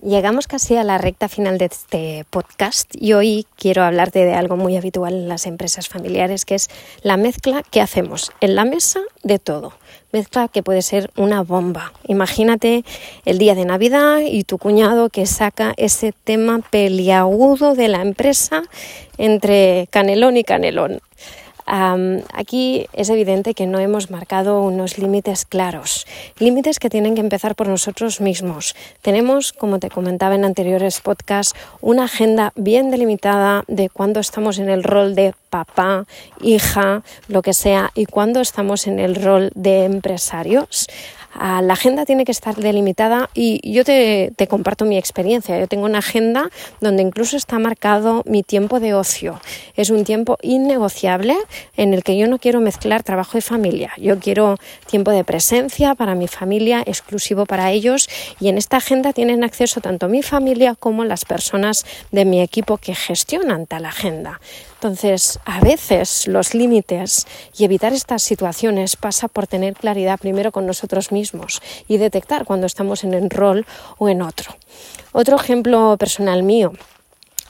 [0.00, 4.56] Llegamos casi a la recta final de este podcast y hoy quiero hablarte de algo
[4.56, 6.68] muy habitual en las empresas familiares, que es
[7.02, 9.72] la mezcla que hacemos en la mesa de todo.
[10.12, 11.92] Mezcla que puede ser una bomba.
[12.06, 12.84] Imagínate
[13.24, 18.62] el día de Navidad y tu cuñado que saca ese tema peliagudo de la empresa
[19.16, 21.00] entre canelón y canelón
[21.68, 26.06] aquí es evidente que no hemos marcado unos límites claros,
[26.38, 28.74] límites que tienen que empezar por nosotros mismos.
[29.02, 34.70] Tenemos, como te comentaba en anteriores podcasts, una agenda bien delimitada de cuándo estamos en
[34.70, 36.06] el rol de papá,
[36.40, 40.86] hija, lo que sea, y cuándo estamos en el rol de empresarios.
[41.40, 45.58] La agenda tiene que estar delimitada y yo te, comparto mi experiencia.
[45.58, 49.40] Yo tengo una agenda donde incluso está marcado mi tiempo de ocio.
[49.76, 51.36] Es un tiempo innegociable
[51.76, 53.92] en el que yo no quiero mezclar trabajo y familia.
[53.98, 54.56] Yo quiero
[54.86, 58.08] tiempo de presencia para mi familia, exclusivo para ellos
[58.40, 62.78] y en esta agenda tienen acceso tanto mi familia como las personas de mi equipo
[62.78, 64.40] que gestionan tal agenda.
[64.74, 67.26] Entonces, a veces los límites
[67.56, 71.27] y evitar estas situaciones pasa por tener claridad primero con nosotros mismos
[71.86, 73.66] y detectar cuando estamos en el rol
[73.98, 74.56] o en otro.
[75.12, 76.72] Otro ejemplo personal mío.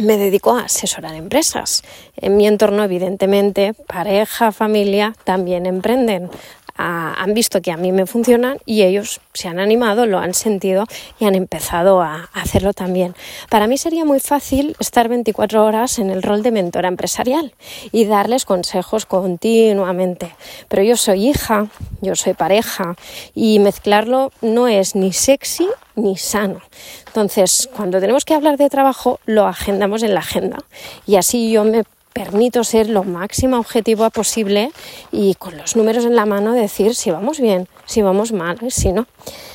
[0.00, 1.82] Me dedico a asesorar empresas.
[2.16, 6.30] En mi entorno, evidentemente, pareja, familia también emprenden
[6.76, 10.86] han visto que a mí me funcionan y ellos se han animado, lo han sentido
[11.18, 13.14] y han empezado a, hacerlo también.
[13.50, 17.54] Para mí sería muy fácil estar 24 horas en el rol de mentora empresarial
[17.92, 20.34] y darles consejos continuamente.
[20.68, 21.68] Pero yo soy hija,
[22.00, 22.96] yo soy pareja
[23.34, 26.60] y mezclarlo no es ni sexy ni sano.
[27.06, 30.58] Entonces, cuando tenemos que hablar de trabajo, lo agendamos en la agenda
[31.06, 34.70] y así yo me permito ser lo máximo objetivo posible
[35.10, 38.92] y con los números en la mano decir si vamos bien, si vamos mal, si
[38.92, 39.06] no.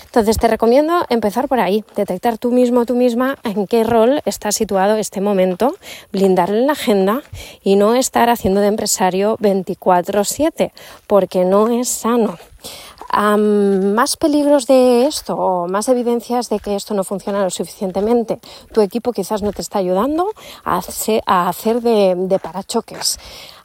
[0.05, 4.51] Entonces te recomiendo empezar por ahí, detectar tú mismo, tú misma en qué rol está
[4.51, 5.75] situado este momento,
[6.11, 7.21] blindarlo en la agenda
[7.61, 10.71] y no estar haciendo de empresario 24/7,
[11.05, 12.37] porque no es sano
[13.13, 18.39] más peligros de esto o más evidencias de que esto no funciona lo suficientemente.
[18.73, 20.27] Tu equipo quizás no te está ayudando
[20.63, 23.19] a hacer, de, de parachoques.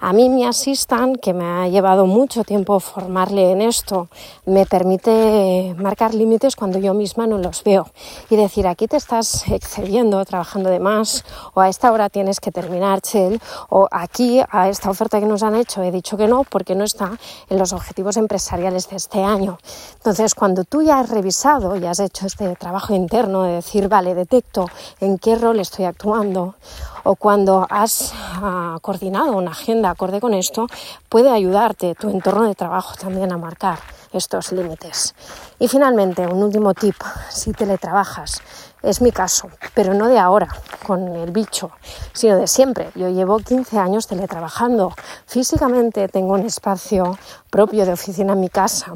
[0.05, 4.09] A mí mi asistan, que me ha llevado mucho tiempo formarle en esto,
[4.47, 7.87] me permite marcar límites cuando yo misma no los veo
[8.29, 11.25] y decir aquí te estás excediendo trabajando de más
[11.55, 15.45] o a esta hora tienes que terminar, Chel, o aquí a esta oferta que nos
[15.45, 17.17] han hecho he dicho que no porque no está
[17.49, 19.59] en los objetivos empresariales de este año.
[19.99, 24.17] Entonces, cuando tú ya has revisado y has hecho este trabajo interno de decir, vale,
[24.17, 24.67] detecto
[24.99, 26.57] en qué rol estoy actuando
[27.05, 30.67] o cuando has ah, coordinado una agenda acorde con esto,
[31.09, 33.79] puede ayudarte tu entorno de trabajo también a marcar
[34.13, 35.15] estos límites.
[35.59, 36.97] Y finalmente, un último tip,
[37.31, 38.43] si teletrabajas,
[38.83, 40.49] es mi caso, pero no de ahora,
[40.87, 41.71] con el bicho,
[42.13, 42.91] sino de siempre.
[42.95, 44.93] Yo llevo 15 años teletrabajando.
[45.27, 47.17] Físicamente tengo un espacio
[47.49, 48.95] propio de oficina en mi casa.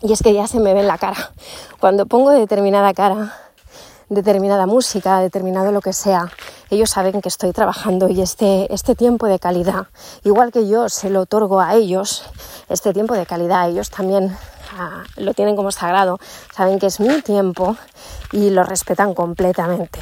[0.00, 1.30] Y es que ya se me ve en la cara.
[1.80, 3.47] Cuando pongo determinada cara,
[4.08, 6.30] determinada música, determinado lo que sea,
[6.70, 9.86] ellos saben que estoy trabajando y este, este tiempo de calidad,
[10.24, 12.24] igual que yo se lo otorgo a ellos,
[12.68, 14.36] este tiempo de calidad, ellos también
[14.76, 16.18] ah, lo tienen como sagrado,
[16.54, 17.76] saben que es mi tiempo
[18.32, 20.00] y lo respetan completamente.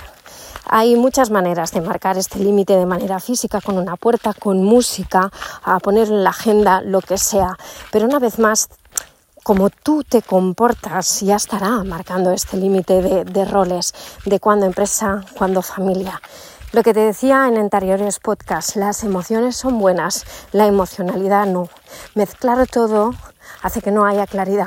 [0.68, 5.30] Hay muchas maneras de marcar este límite de manera física, con una puerta, con música,
[5.62, 7.56] a poner en la agenda lo que sea,
[7.92, 8.68] pero una vez más
[9.46, 15.24] como tú te comportas ya estará marcando este límite de, de, roles, de cuando empresa,
[15.38, 16.20] cuando familia.
[16.72, 21.68] Lo que te decía en anteriores podcasts, las emociones son buenas, la emocionalidad no.
[22.16, 23.14] Mezclar todo
[23.62, 24.66] hace que no haya claridad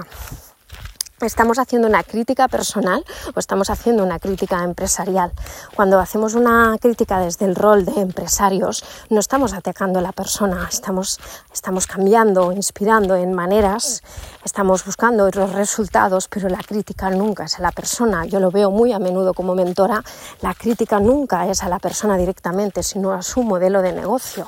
[1.25, 3.03] estamos haciendo una crítica personal
[3.34, 5.31] o estamos haciendo una crítica empresarial.
[5.75, 10.68] Cuando hacemos una crítica desde el rol de empresarios, no estamos atacando a la persona,
[10.69, 11.19] estamos,
[11.53, 14.03] estamos cambiando, inspirando en maneras,
[14.44, 18.25] estamos buscando otros resultados, pero la crítica nunca es a la persona.
[18.25, 20.03] Yo lo veo muy a menudo como mentora,
[20.42, 24.48] la crítica nunca es a la persona directamente, sino a su modelo de negocio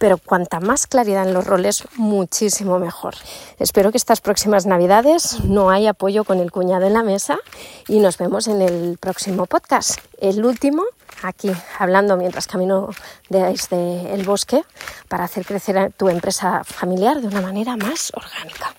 [0.00, 3.14] pero cuanta más claridad en los roles, muchísimo mejor.
[3.58, 7.38] Espero que estas próximas navidades no haya apoyo con el cuñado en la mesa
[7.86, 10.84] y nos vemos en el próximo podcast, el último
[11.22, 12.88] aquí hablando mientras camino
[13.28, 14.64] desde el bosque
[15.08, 18.74] para hacer crecer tu empresa familiar de una manera más orgánica.